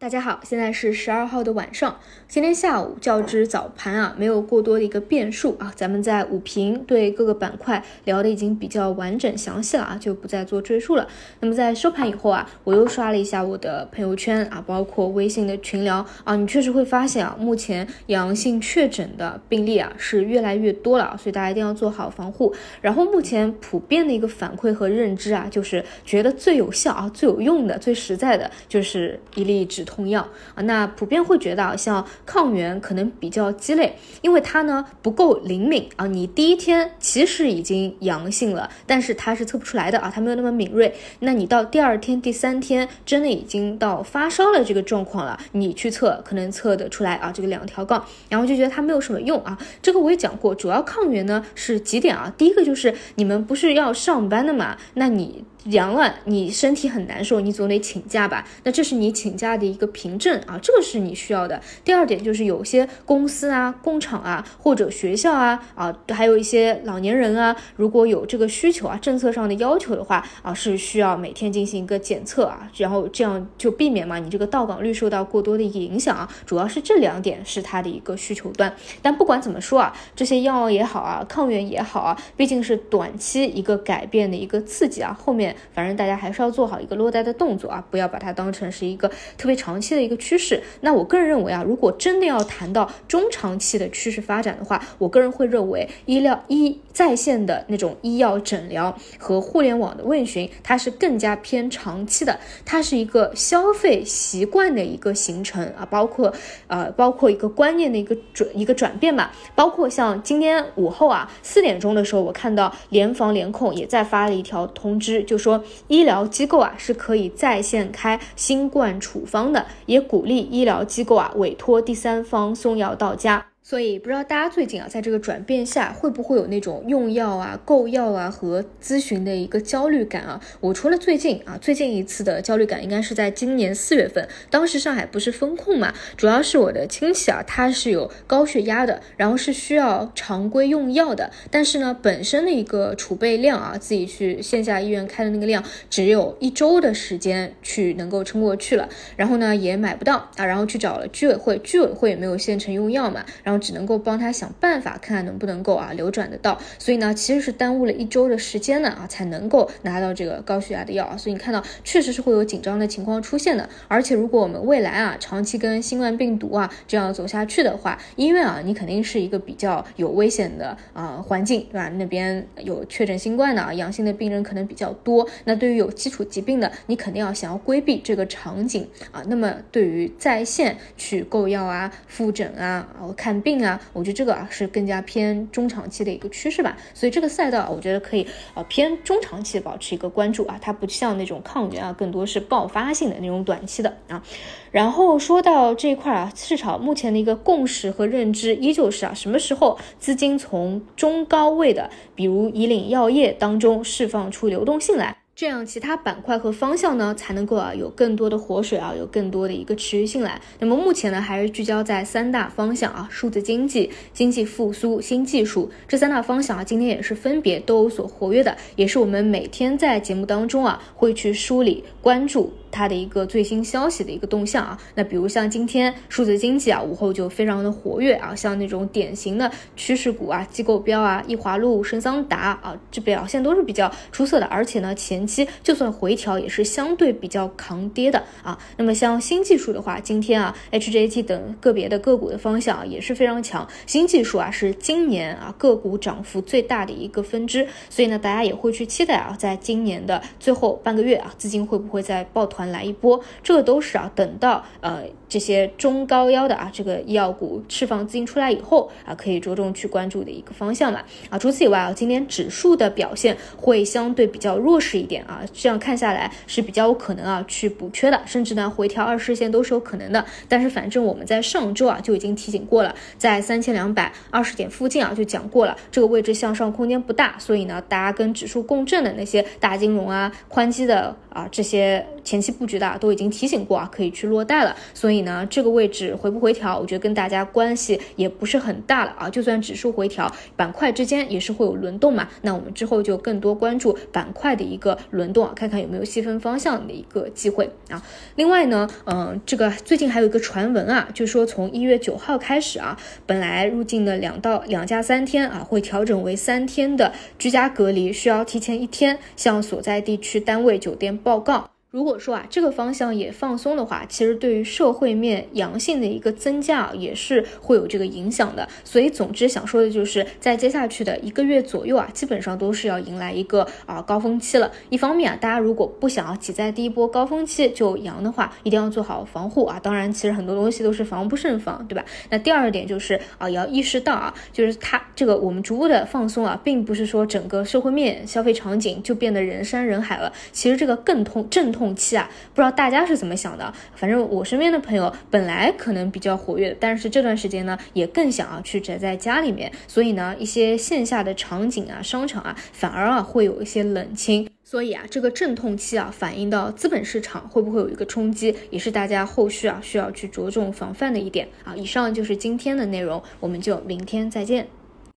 [0.00, 2.00] 大家好，现在是十二号的晚上。
[2.26, 5.70] 今天下午较之早盘啊，没有过多的一个变数啊。
[5.76, 11.06] 咱们在午评对各个板块聊的已经比较完整详细了啊，就不再做赘述了。
[11.40, 22.54] 那么在收盘以后啊，我又刷了一下我的朋友圈啊，包括微信的群聊啊，你确实会发现啊，目前阳性确诊的病例啊是越来越多了，所以大家一定要做好防护。
[22.80, 29.84] 然后目前普遍的一个反馈和认知啊，就是觉得最有效啊、最有用的、最实在的就是一粒止。
[29.90, 30.20] 痛药
[30.54, 36.06] 啊，那普遍会觉得啊，像抗原可能比较鸡肋，因为它呢不够灵敏啊。
[36.06, 40.94] 你第一天其实已经阳性了，但是它是测不出来的啊，它没有那么敏锐。
[41.18, 49.58] 那你到第二天、第三天真的已经到发烧了这个状况了，你去测可能测得出来啊，这个两条杠，然后就觉得它没有什么用啊。
[49.82, 52.32] 这个我也讲过，主要抗原呢是几点啊？
[52.38, 55.44] 第一个就是你们不是要上班的嘛，那你。
[55.64, 58.48] 阳了，你身体很难受，你总得请假吧？
[58.64, 61.60] 那这是你请假的一个凭证啊，这个是你需要的。
[61.84, 76.28] 第二点就是有些公司啊、工厂啊或者学校啊啊，还有一些老年人啊，如果有这个需求啊，政策上的要求的话啊，是需要每天进行一个检测啊，然后这样就避免嘛你这个到岗率受到过多的影响啊。
[76.46, 78.74] 主要是这两点是它的一个需求端。
[79.02, 85.54] 但不管怎么说啊，这些药也好啊，抗原也好啊，毕竟是短期一个改变的一个刺激啊，后面。
[85.74, 90.62] 反正大家还是要做好一个落袋的动作啊，不要把它当成是一个特别长长期的一个趋势。
[90.80, 106.32] 那我个人认为啊，如果真的要谈到中长期的趋势发展的话，我个人会认为医疗医在线的那种医药诊疗和互联网的问询，它是更加偏长期的，它是一个消费习惯的一个形成啊，包括
[106.68, 115.40] 呃包括一个观念的一个转一个转变吧，包括像今天午后啊四点钟的时候，我看到联防联控也在发了一条通知，就。
[115.40, 123.49] 说医疗机构啊是可以在线开新冠处方的，也鼓励医疗机构啊委托第三方送药到家。
[123.70, 130.40] 所以不知道大家最近啊，在这个转变下，会不会有那种用药啊、购药啊和咨询的一个焦虑感啊？
[130.58, 153.59] 我除了最近啊，最近一次的焦虑感应该是在今年四月份，当时上海不是封控嘛，主要是我的亲戚啊，他是有高血压的，然后是需要常规用药的，但是呢，本身的一个储备量啊，自己去线下医院开的那个量，只有一周的时间去能够撑过去了，然后呢也买不到啊，然后去找了居委会，居委会也没有现成用药嘛，然后。
[153.60, 171.88] 只能够帮他想办法，看看能不能够啊流转得到，所以呢，其实是耽误了一周的时间呢啊，才能够拿到这个高血压的药啊，所以你看到确实是会有紧张的情况出现的，而且如果我们未来啊长期跟新冠病毒啊这样走下去的话，医院啊你肯定是一个比较有危险的啊环境，对吧？
[171.90, 179.22] 那边有确诊新冠的啊阳性的病人可能比较多，那对于有基础疾病的，你肯定要想要规避这个场景啊。
[179.26, 183.49] 那么对于在线去购药啊、复诊啊、看病。
[183.50, 188.24] 病啊，我觉得这个啊是更加偏中长期的一个趋势吧，所以这个赛道啊我觉得可以
[188.54, 194.22] 啊偏中长期保持一个关注啊，它不像那种抗原啊，更多是爆发性的那种短期的啊。
[194.70, 205.19] 然后说到这一块啊，市场目前的一个共识和认知依旧是啊，什么时候资金从中高位的，比如以岭药业当中释放出流动性来。
[205.40, 210.38] 这样，其他板块和方向呢，才能够啊有更多的活水啊，有更多的一个持续性来。
[210.58, 222.52] 那么目前呢，还是聚焦在三大方向啊，数字经济、经济复苏、新技术这三大方向啊，今天也是分别都有所活跃的，也是我们每天在节目当中啊会去梳理关注。
[222.70, 238.58] 它的一个最新消息的一个动向啊，那比如像今天数字经济啊，午后就非常的活跃啊，像那种典型的趋势股啊，机构标啊，易华路、深桑达啊，这表现都是比较出色的，而且呢，前期就算回调也是相对比较抗跌的啊。
[238.76, 252.59] 那么像新技术的话，今天啊，HJT 等个别的个股的方向啊也是非常强，新技术啊是今年啊个股涨幅最大的一个分支，所以呢，大家也会去期待啊，在今年的最后半个月啊，资金会不会再抱团。
[252.70, 261.38] 来一波，这个都是啊，等到呃这些中高腰的啊这个医药股释放资金出来以后啊，可以着重去关注的一个方向嘛啊。
[261.38, 270.24] 除此以外啊，今天指数的表现会相对比较弱势一点啊，这样看下来是比较有可能啊去补缺的，甚至呢回调二十线都是有可能的。
[270.48, 282.49] 但是反正我们在上周啊就已经提醒过了，在三千两百二十点附近啊就讲过了，这个位置向上空间不大，所以呢大家跟指数共振的那些大金融啊、宽基的啊这些前期。
[282.50, 284.74] 布局的都已经提醒过啊，可以去落袋了。
[284.94, 289.30] 所以呢，这个位置回不回调，我觉得跟大家关系也不是很大了啊。
[289.30, 292.28] 就算指数回调，板块之间也是会有轮动嘛。
[292.42, 298.02] 那我们之后就更多关注板块的一个轮动啊，看看有没有细分方向的一个机会啊。
[298.36, 311.70] 另外呢，嗯，这个最近还有一个传闻啊，就说从一月九号开始啊，本来入境的两到两加三天啊，会调整为三天的居家隔离，需要提前一天向所在地区单位酒店报告。
[311.90, 318.68] 如果说啊这个方向也放松的话，其实对于社会面阳性的一个增加也是会有这个影响的。
[318.84, 324.70] 所以总之想说的就是在接下去的一个月左右啊，基本上都是要迎来一个啊高峰期了。
[324.88, 329.80] 一方面啊，大家如果不想要挤在第一波高峰期就阳的话，一定要做好防护啊。
[329.82, 332.04] 当然，其实很多东西都是防不胜防，对吧？
[332.28, 340.32] 那第二点就是啊，也要意识到啊，就是它这个我们逐步的放松啊，并不是说整个社会面消费场景就变得人山人海了。
[340.52, 341.79] 其实这个更痛阵痛。
[341.80, 343.72] 痛期啊，不知道大家是怎么想的？
[343.96, 354.46] 反正我身边的朋友本来可能比较活跃，但是这段时间呢，也更想要去宅在家里面，所以呢，一些线下的场景啊、商场啊，反而啊会有一些冷清。
[354.62, 361.74] 所以啊，这个阵痛期啊，反映到资本市场会不会有一个冲击，也是大家后续啊需要去着重防范的一点啊。
[361.74, 364.68] 以上就是今天的内容，我们就明天再见。